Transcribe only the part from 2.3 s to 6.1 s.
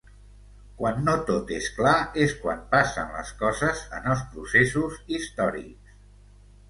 quan passen les coses en els processos històrics.